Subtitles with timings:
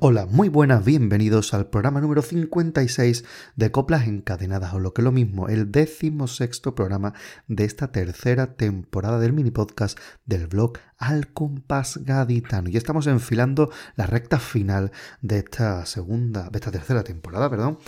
[0.00, 3.24] Hola, muy buenas, bienvenidos al programa número 56
[3.56, 7.14] de Coplas Encadenadas, o lo que es lo mismo, el decimosexto programa
[7.48, 12.68] de esta tercera temporada del mini podcast del blog Al Compás Gaditano.
[12.68, 17.78] Y estamos enfilando la recta final de esta segunda, de esta tercera temporada, perdón,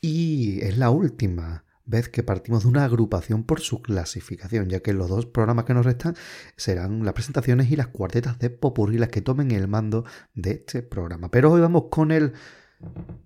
[0.00, 4.92] y es la última vez que partimos de una agrupación por su clasificación, ya que
[4.92, 6.16] los dos programas que nos restan
[6.56, 10.82] serán las presentaciones y las cuartetas de popurrí las que tomen el mando de este
[10.82, 11.30] programa.
[11.30, 12.32] Pero hoy vamos con el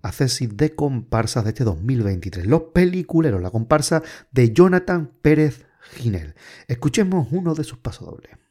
[0.03, 6.35] accesis de comparsas de este 2023, los peliculeros, la comparsa de Jonathan Pérez Ginel.
[6.67, 8.46] Escuchemos uno de sus pasodobles.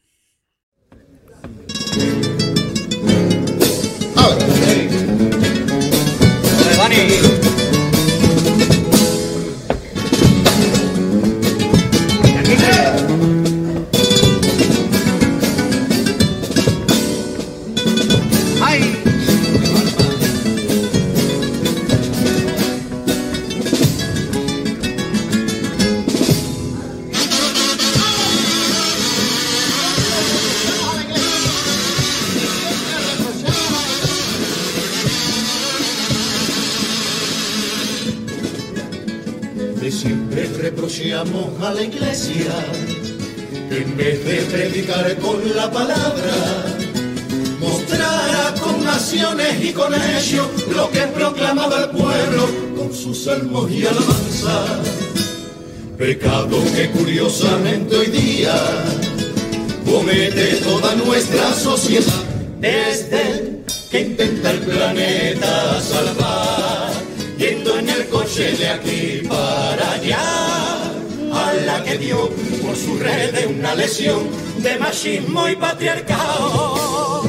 [53.27, 54.82] Salmos y alabanza.
[55.98, 58.55] Pecado que curiosamente hoy día
[59.84, 62.22] comete toda nuestra sociedad,
[62.60, 66.92] desde el que intenta el planeta salvar,
[67.36, 70.22] yendo en el coche de aquí para allá
[71.66, 72.30] la que dio
[72.62, 74.20] por su red una lesión
[74.58, 77.22] de machismo y patriarcado.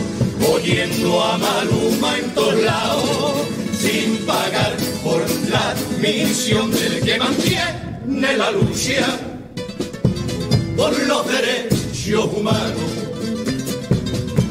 [0.54, 3.34] Oyendo a Maluma en todos lados,
[3.80, 4.76] sin pagar
[5.08, 9.06] por la admisión del que mantiene la lucha
[10.76, 12.90] por los derechos humanos.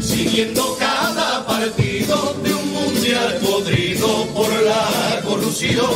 [0.01, 5.91] Siguiendo cada partido de un mundial podrido por la corrupción,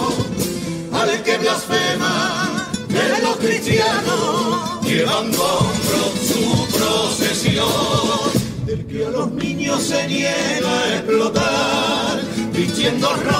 [0.92, 6.42] al que blasfema de los cristianos, llevando a hombro su
[6.76, 12.20] procesión, del que a los niños se niega a explotar,
[12.52, 13.39] vistiendo ropa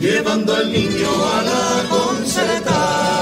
[0.00, 3.18] llevando al niño a la concertada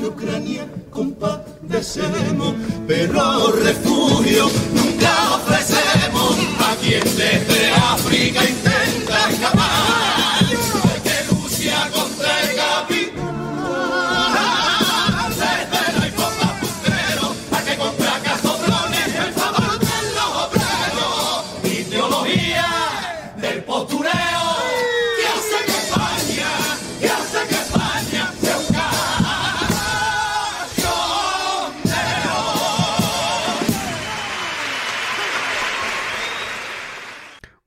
[0.00, 2.54] que Ucrania compadecemos,
[2.86, 6.36] pero refugio nunca ofrecemos.
[6.58, 7.02] A quien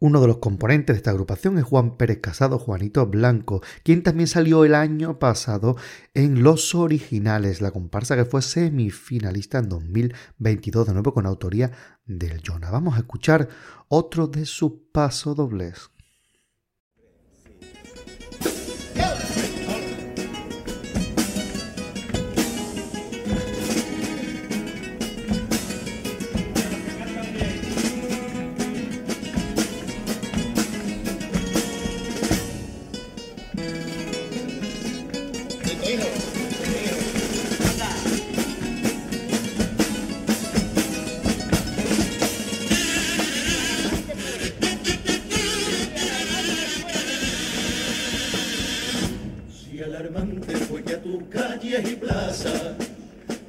[0.04, 4.28] Uno de los componentes de esta agrupación es Juan Pérez Casado, Juanito Blanco, quien también
[4.28, 5.78] salió el año pasado
[6.14, 11.72] en Los Originales, la comparsa que fue semifinalista en 2022, de nuevo con autoría
[12.06, 12.70] del Jonah.
[12.70, 13.48] Vamos a escuchar
[13.88, 15.93] otro de sus pasodobles.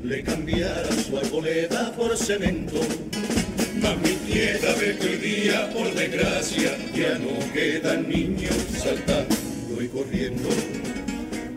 [0.02, 2.80] Le cambiara su arboleda por cemento.
[3.82, 9.88] Mas mi tierra ve que hoy día, por desgracia, ya no quedan niños saltando y
[9.88, 10.48] corriendo.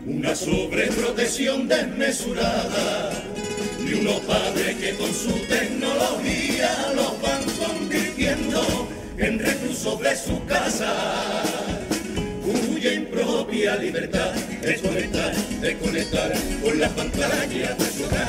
[0.06, 3.10] Una sobreprotección desmesurada
[3.84, 10.92] de unos padres que con su tecnología los van convirtiendo en reclusos de su casa
[12.42, 15.32] cuya impropia libertad es conectar,
[15.82, 16.32] conectar
[16.62, 18.28] con las pantallas de su hogar.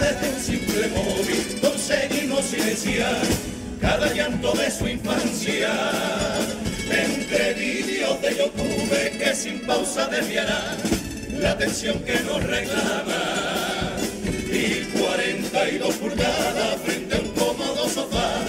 [0.00, 3.22] Desde un simple móvil conseguimos silenciar
[3.80, 5.70] cada llanto de su infancia.
[6.90, 7.84] Entre vídeos
[8.20, 10.76] tarde yo tuve que sin pausa desviar
[11.38, 13.96] la atención que nos reclama.
[14.52, 18.44] Y 42 pulgadas frente a un cómodo sofá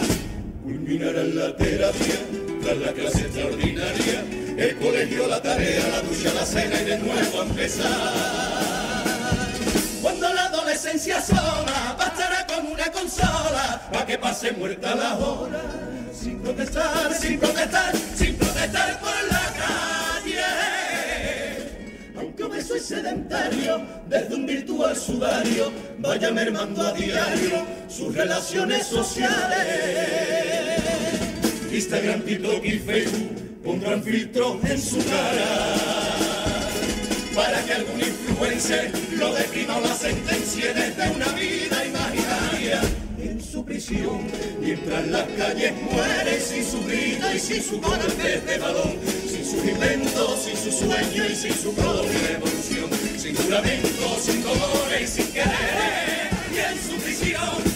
[0.63, 2.15] culminarán la terapia
[2.61, 4.23] tras la clase extraordinaria,
[4.57, 7.91] el colegio, la tarea, la ducha, la cena y de nuevo empezar.
[10.01, 15.61] Cuando la adolescencia sola bastará con una consola para que pase muerta la hora
[16.13, 20.41] sin protestar, sin protestar, sin protestar por la calle.
[22.17, 29.65] Aunque obeso y sedentario, desde un virtual sudario, vaya mermando a diario sus relaciones sociales.
[31.71, 35.75] Instagram, TikTok y Facebook pondrán filtros en su cara
[37.33, 42.81] para que algún influencer lo defina o la sentencia desde una vida imaginaria.
[43.19, 44.27] En su prisión
[44.61, 49.65] mientras las calles mueren sin su vida y sin su golpe de balón sin sus
[49.65, 55.31] inventos, sin su sueño y sin su propia revolución sin juramento, sin dolores y sin
[55.33, 57.74] querer en su prisión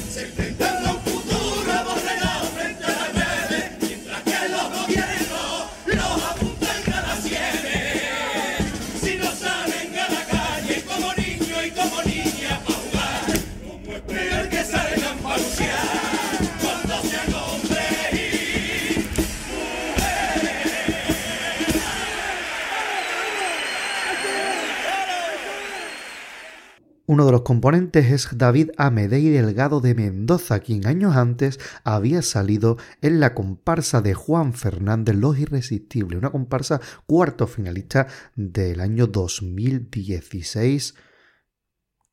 [27.19, 32.77] Uno de los componentes es David Amedei Delgado de Mendoza, quien años antes había salido
[33.01, 38.07] en la comparsa de Juan Fernández Los Irresistibles, una comparsa cuarto finalista
[38.37, 40.95] del año 2016,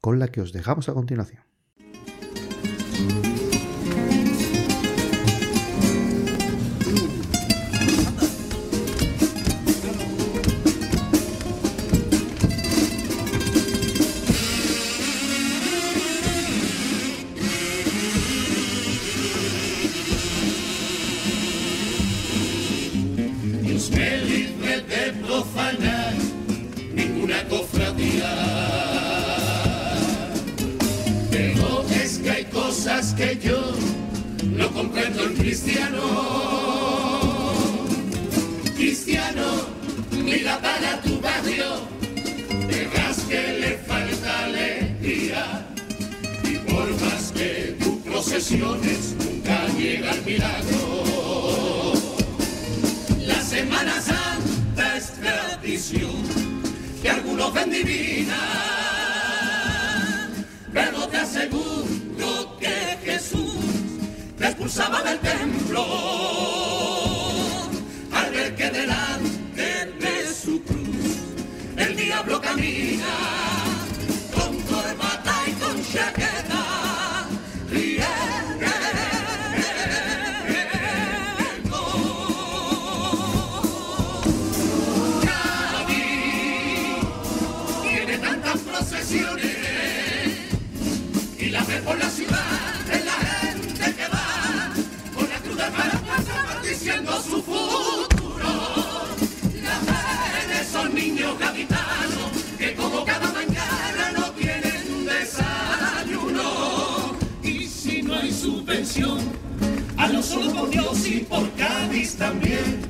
[0.01, 1.45] con la que os dejamos a continuación.
[33.15, 33.61] Que yo
[34.57, 36.03] no comprendo en cristiano.
[38.75, 39.45] Cristiano,
[40.11, 41.83] mira para tu barrio,
[42.69, 45.67] verás que le falta alegría.
[46.45, 51.93] Y por más que tú procesiones, nunca llega el milagro.
[53.27, 56.23] La Semana Santa es tradición
[57.03, 58.39] que algunos ven divina,
[60.73, 61.76] pero te aseguro
[64.67, 65.87] expulsaba del templo
[68.13, 71.19] al ver que delante de su cruz
[71.77, 73.07] el diablo camina
[74.35, 76.65] con corbata y con chaqueta.
[87.83, 89.57] tiene tantas procesiones
[91.39, 92.36] y la ve por la ciudad
[110.27, 112.81] solo por Dios y por Cádiz también.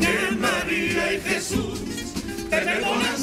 [0.00, 1.80] Que María y Jesús
[2.48, 3.16] te perdonan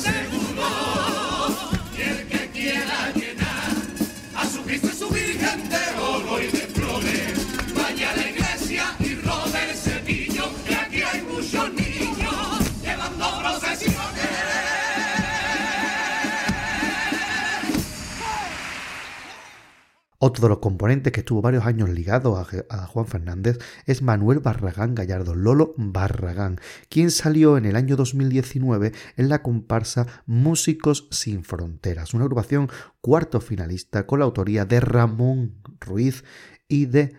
[20.21, 24.93] Otro de los componentes que estuvo varios años ligado a, Juan Fernández es Manuel Barragán
[24.93, 26.59] Gallardo, Lolo Barragán,
[26.89, 33.39] quien salió en el año 2019 en la comparsa Músicos Sin Fronteras, una agrupación cuarto
[33.39, 36.25] finalista con la autoría de Ramón Ruiz
[36.67, 37.15] y de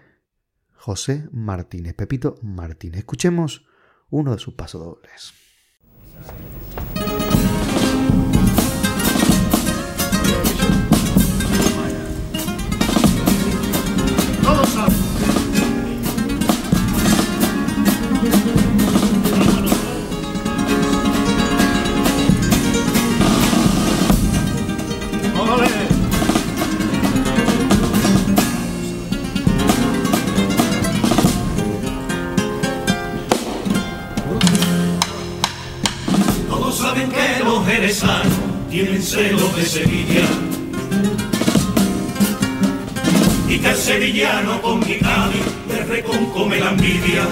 [0.74, 2.98] José Martínez, Pepito Martínez.
[2.98, 3.64] Escuchemos
[4.10, 5.32] uno de sus pasodobles.
[38.70, 40.24] Tienen celos de Sevilla
[43.46, 47.28] y que el sevillano con mi Cádiz le reconcome la envidia.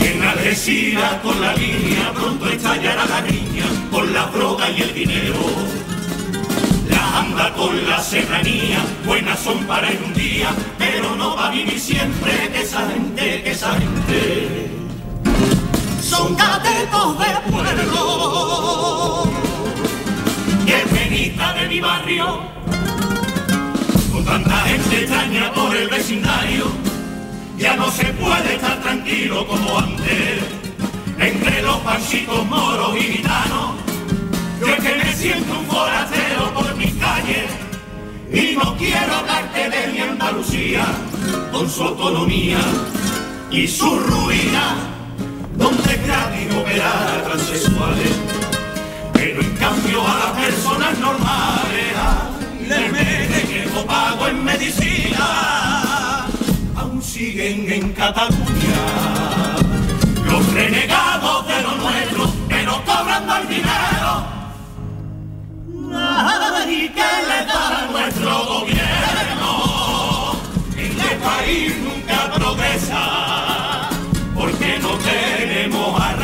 [0.00, 4.94] Y en Algeciras con la línea pronto estallará la niña con la droga y el
[4.94, 5.38] dinero.
[6.88, 11.50] La anda con la serranía, buenas son para en un día, pero no va a
[11.52, 13.78] vivir siempre que esa que esa
[16.00, 19.27] son catetos de pueblo.
[20.68, 22.42] Que venita de mi barrio.
[24.12, 26.66] Con tanta gente extraña por el vecindario,
[27.56, 30.42] ya no se puede estar tranquilo como antes,
[31.18, 33.76] entre los panchitos moros y gitanos.
[34.60, 37.50] Yo que me siento un forastero por mis calles.
[38.30, 40.84] Y no quiero hablarte de mi Andalucía,
[41.50, 42.60] con su autonomía
[43.50, 44.76] y su ruina,
[45.56, 48.27] donde gratis operar a transexuales,
[49.58, 52.38] cambio a las personas normales
[52.68, 56.26] le mete que pago en medicina,
[56.76, 58.82] aún siguen en Cataluña.
[60.26, 64.26] Los renegados de lo nuestro, pero cobrando el dinero.
[65.94, 69.52] Ay, que le da nuestro gobierno.
[70.76, 73.88] Este país nunca progresa,
[74.34, 76.17] porque no tenemos y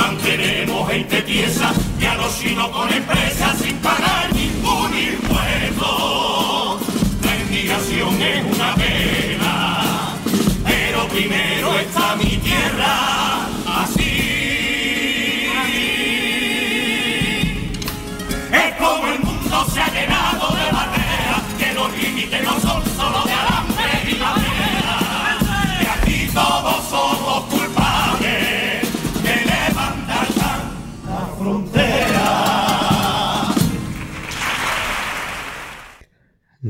[0.00, 6.80] mantenemos gente pieza, ya no sino con empresas sin pagar ningún impuesto.
[7.24, 10.16] La inmigración es una pena,
[10.64, 13.48] pero primero está mi tierra,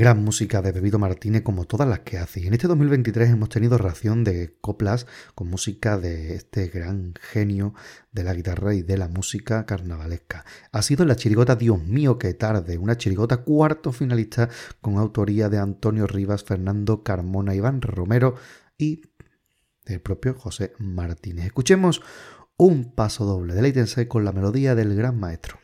[0.00, 2.40] Gran música de Bebido Martínez como todas las que hace.
[2.40, 7.74] Y en este 2023 hemos tenido ración de coplas con música de este gran genio
[8.10, 10.46] de la guitarra y de la música carnavalesca.
[10.72, 14.48] Ha sido la chirigota Dios mío que tarde, una chirigota cuarto finalista
[14.80, 18.36] con autoría de Antonio Rivas, Fernando Carmona, Iván Romero
[18.78, 19.02] y
[19.84, 21.44] del propio José Martínez.
[21.44, 22.00] Escuchemos
[22.56, 23.52] un paso doble.
[23.52, 25.59] Deleítense con la melodía del gran maestro.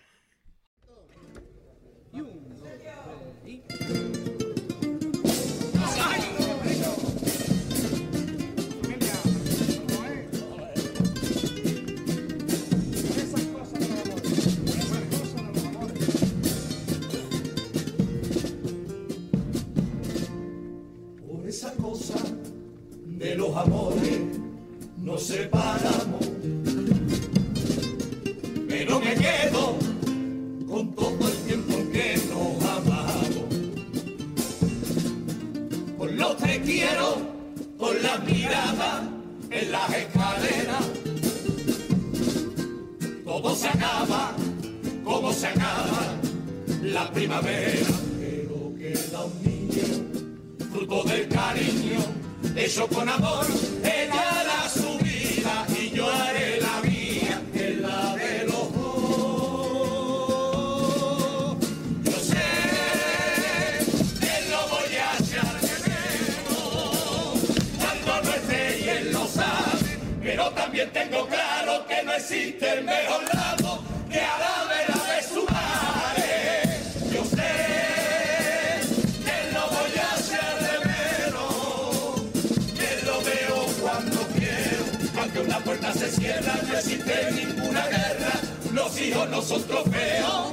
[89.00, 90.52] Hijos no son trofeos,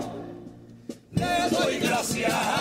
[1.11, 2.52] le doy gracias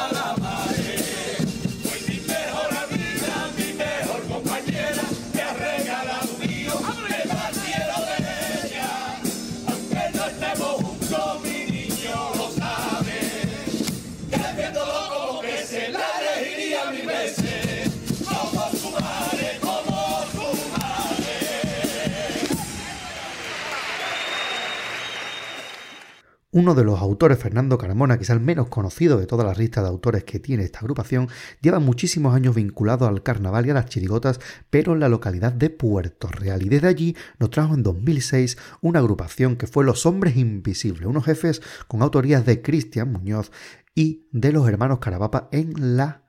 [26.54, 29.88] Uno de los autores, Fernando Carmona, quizá el menos conocido de toda la lista de
[29.88, 31.30] autores que tiene esta agrupación,
[31.62, 35.70] lleva muchísimos años vinculado al carnaval y a las chirigotas, pero en la localidad de
[35.70, 36.62] Puerto Real.
[36.62, 41.24] Y desde allí nos trajo en 2006 una agrupación que fue Los Hombres Invisibles, unos
[41.24, 43.50] jefes con autorías de Cristian Muñoz
[43.94, 46.26] y de los hermanos Carapapa en la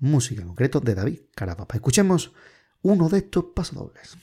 [0.00, 1.76] música, en concreto de David Carapapa.
[1.76, 2.32] Escuchemos
[2.82, 4.18] uno de estos pasodobles.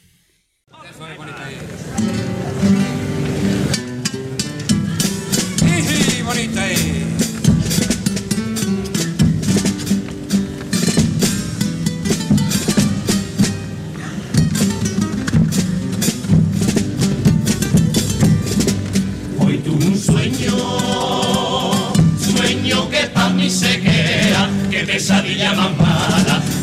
[25.04, 25.68] Pesadilla más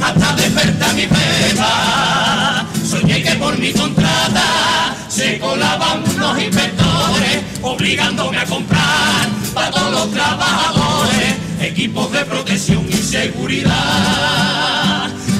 [0.00, 2.66] hasta despertar mi pena.
[2.88, 10.10] Soñé que por mi contrata se colaban unos inspectores, obligándome a comprar para todos los
[10.12, 13.74] trabajadores equipos de protección y seguridad.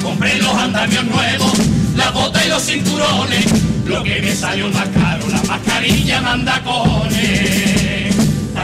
[0.03, 1.53] Compré los andamios nuevos,
[1.95, 3.45] la bota y los cinturones,
[3.83, 8.20] lo que me salió más caro, la mascarilla mandacones.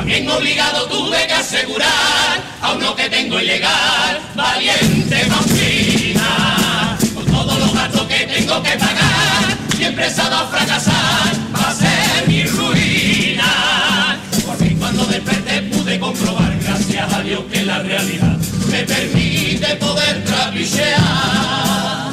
[0.07, 7.73] También obligado tuve que asegurar a uno que tengo ilegal, valiente fina, con todos los
[7.73, 14.17] gastos que tengo que pagar, y empezado a fracasar, va a ser mi ruina.
[14.45, 18.37] Por fin cuando desperté pude comprobar gracias a Dios que la realidad
[18.71, 22.11] me permite poder trapichear.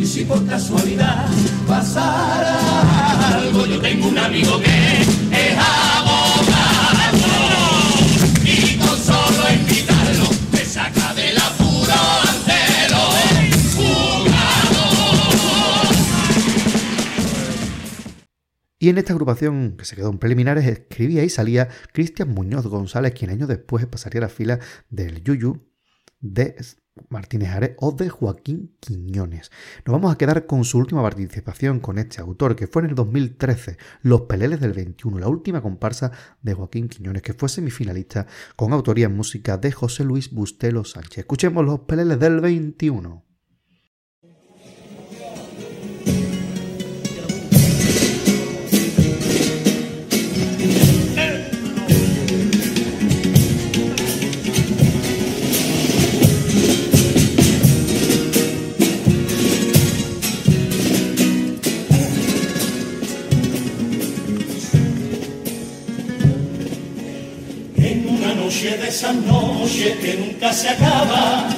[0.00, 1.26] Y si por casualidad
[1.68, 2.56] pasara
[3.34, 5.25] algo, yo tengo un amigo que
[18.86, 23.14] Y en esta agrupación, que se quedó en preliminares, escribía y salía Cristian Muñoz González,
[23.14, 25.60] quien años después pasaría a la fila del Yuyu
[26.20, 26.54] de
[27.08, 29.50] Martínez Ares o de Joaquín Quiñones.
[29.84, 32.94] Nos vamos a quedar con su última participación con este autor, que fue en el
[32.94, 36.12] 2013, Los Peleles del 21, la última comparsa
[36.42, 41.18] de Joaquín Quiñones, que fue semifinalista con autoría en música de José Luis Bustelo Sánchez.
[41.18, 43.25] Escuchemos Los Peleles del 21.
[68.96, 71.48] Noche esas noches que nunca se acaba,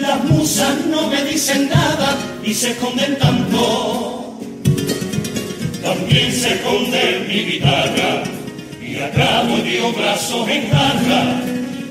[0.00, 4.38] las musas no me dicen nada y se esconden tanto.
[5.82, 8.24] También se esconde mi guitarra
[8.82, 11.40] y acabo dio brazos en jarra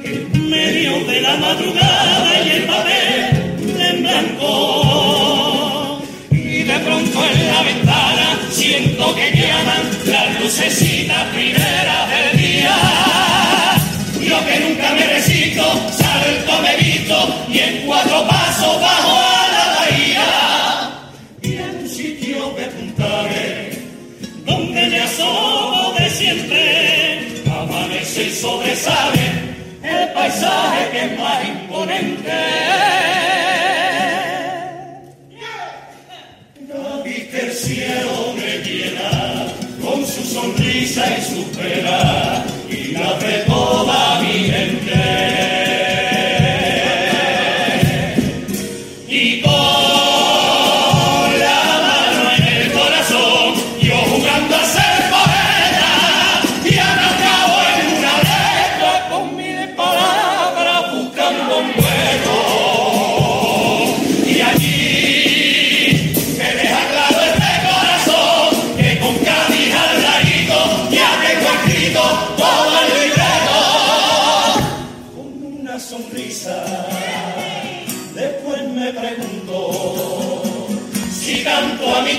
[0.03, 3.35] en medio de la madrugada y el papel
[3.79, 6.01] en blanco.
[6.31, 9.31] Y de pronto en la ventana siento que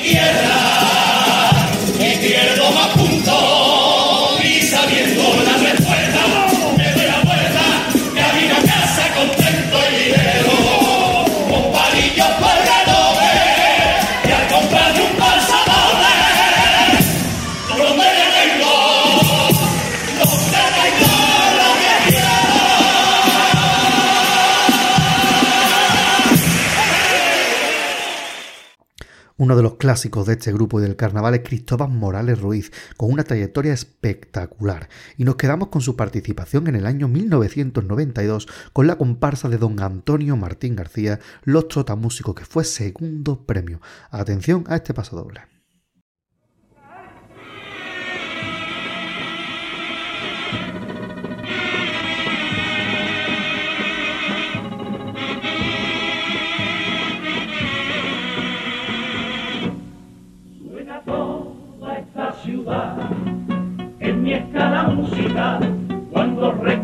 [0.06, 0.65] tierra
[29.38, 33.12] Uno de los clásicos de este grupo y del carnaval es Cristóbal Morales Ruiz, con
[33.12, 34.88] una trayectoria espectacular.
[35.18, 39.78] Y nos quedamos con su participación en el año 1992 con la comparsa de don
[39.82, 43.82] Antonio Martín García, Los Trotamúsicos, que fue segundo premio.
[44.10, 45.42] Atención a este pasodoble.
[45.42, 45.55] Suena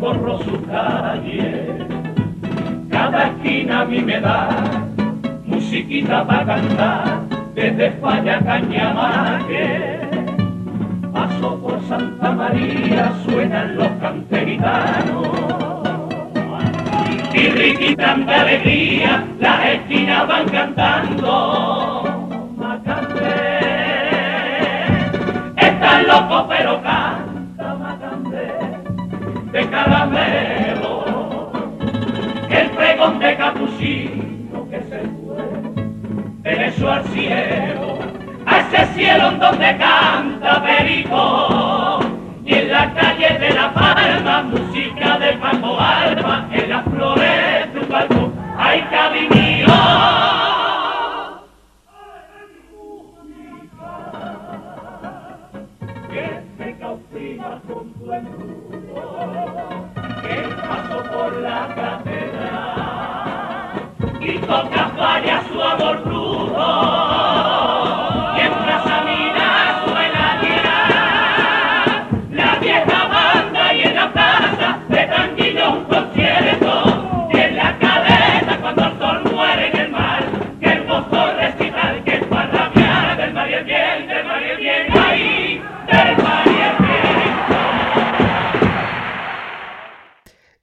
[0.03, 1.87] recorro su calle.
[2.89, 4.49] Cada esquina a mí me da
[5.45, 7.21] musiquita para cantar
[7.55, 10.01] desde Falla Cañamaque.
[11.13, 15.27] Paso por Santa María, suenan los canteritanos.
[17.33, 22.03] y tanta alegría, las esquinas van cantando.
[22.57, 23.59] Macandé,
[25.57, 26.81] están locos pero
[29.53, 31.51] de caramelo,
[32.49, 35.37] el pregón de capuchino que se fue,
[36.41, 37.99] de eso al cielo,
[38.47, 41.99] a ese cielo en donde canta Perico.
[42.43, 47.52] Y en la calle de La Palma, música de Paco Alba, en las flores
[64.25, 66.67] y toca falla su amor brujo.
[68.37, 70.23] Y en Plaza Mina suena
[72.31, 78.57] la vieja banda y en la plaza de tranquilo un concierto y en la caleta
[78.61, 80.23] cuando el sol muere en el mar
[80.59, 84.49] que hermoso recital que es para rabiar del mar y el bien, del mar y
[84.49, 87.03] el bien, ahí, del mar y el bien.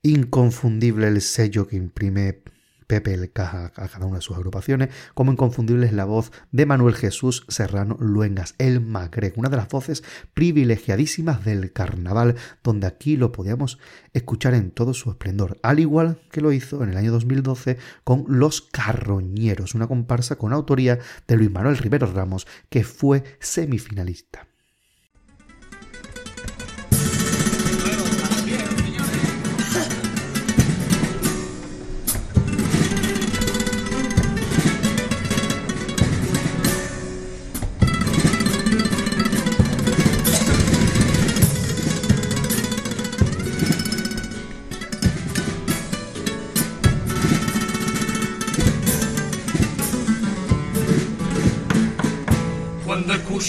[0.02, 2.49] Inconfundible el sello que imprime
[2.90, 6.66] Pepe el Caja a cada una de sus agrupaciones, como inconfundible es la voz de
[6.66, 10.02] Manuel Jesús Serrano Luengas, el Magrec, una de las voces
[10.34, 13.78] privilegiadísimas del carnaval, donde aquí lo podíamos
[14.12, 18.24] escuchar en todo su esplendor, al igual que lo hizo en el año 2012 con
[18.26, 20.98] Los Carroñeros, una comparsa con autoría
[21.28, 24.49] de Luis Manuel Rivero Ramos, que fue semifinalista.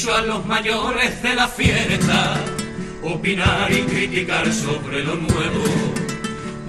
[0.10, 2.36] A los mayores de la fiesta
[3.04, 5.64] opinar y criticar sobre lo nuevo,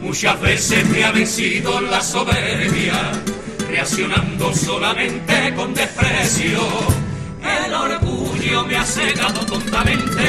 [0.03, 2.93] muchas veces me ha vencido la soberbia,
[3.71, 6.61] reaccionando solamente con desprecio.
[7.65, 10.29] El orgullo me ha cegado tontamente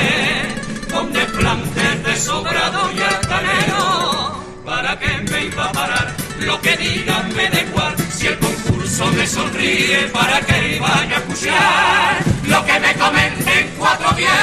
[0.90, 4.44] con desplantes de sobrado y altanero.
[4.64, 6.16] ¿Para qué me iba a parar?
[6.40, 7.96] Lo que digan me da igual.
[8.12, 12.23] Si el concurso me sonríe, ¿para qué vaya a escuchar
[12.66, 14.34] que me comenten cuatro viejos?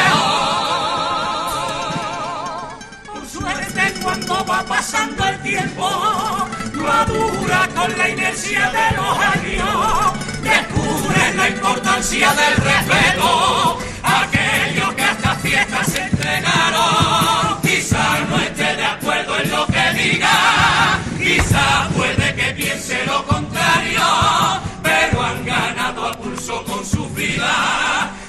[3.07, 5.91] Por suerte cuando va pasando el tiempo,
[6.75, 13.90] madura con la inercia de los años, descubre la importancia del respeto.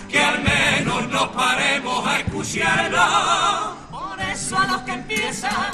[0.10, 3.78] Que al menos nos paremos a escucharlo.
[3.90, 5.72] Por eso a los que empiezan,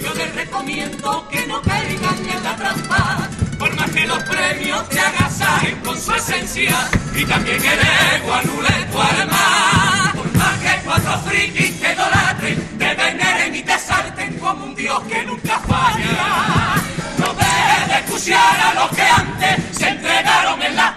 [0.00, 3.28] yo les recomiendo que no caigan en la trampa.
[3.56, 6.76] Por más que los premios te agasajen con su esencia
[7.14, 7.78] y también el
[8.16, 10.12] ego anule tu alma.
[10.14, 15.00] Por más que cuatro frikis te idolatren, te veneren y te salten como un dios
[15.04, 16.74] que nunca falla.
[17.18, 20.95] No dejes de escuchar a los que antes se entregaron en la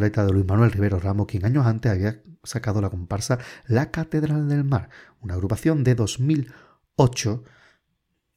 [0.00, 4.48] letra de Luis Manuel Rivero Ramos, quien años antes había sacado la comparsa La Catedral
[4.48, 4.88] del Mar,
[5.20, 7.44] una agrupación de 2008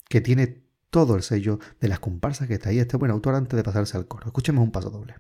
[0.10, 3.64] que tiene todo el sello de las comparsas que traía este buen autor antes de
[3.64, 4.28] pasarse al coro.
[4.28, 5.16] Escuchemos un paso doble.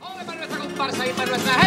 [0.00, 1.65] ¡Ole para nuestra comparsa y!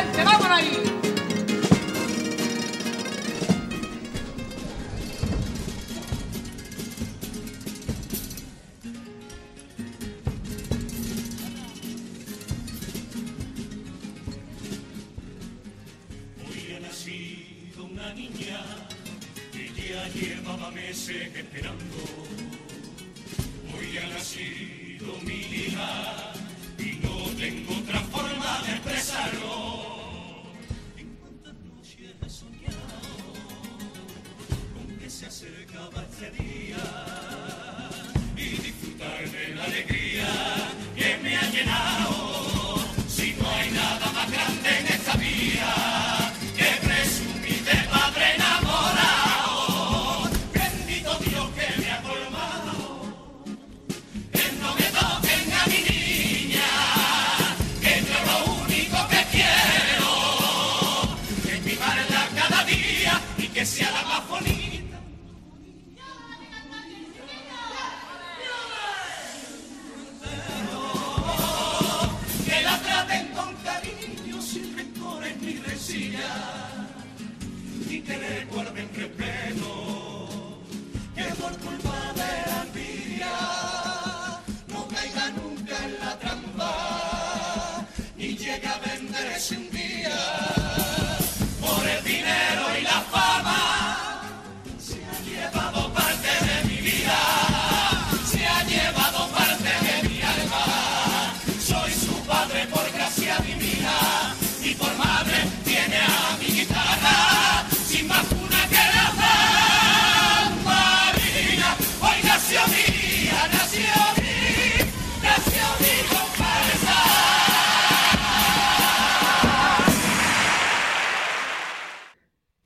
[21.10, 22.18] Meses esperando.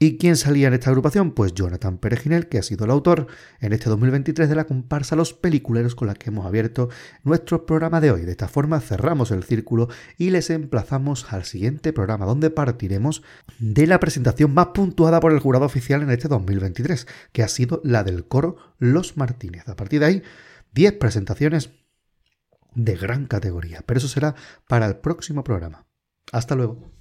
[0.04, 1.32] ¿Y quién salía en esta agrupación?
[1.32, 3.28] Pues Jonathan Pereginel, que ha sido el autor
[3.62, 6.90] en este 2023 de la comparsa Los Peliculeros con la que hemos abierto
[7.24, 8.24] nuestro programa de hoy.
[8.24, 9.88] De esta forma cerramos el círculo
[10.18, 13.24] y les emplazamos al siguiente programa donde partiremos
[13.60, 17.80] de la presentación más puntuada por el jurado oficial en este 2023, que ha sido
[17.86, 19.70] la del coro Los Martínez.
[19.70, 20.24] A partir de ahí,
[20.74, 21.70] 10 presentaciones
[22.76, 24.36] de gran categoría, pero eso será
[24.68, 25.88] para el próximo programa.
[26.34, 26.93] Hasta luego.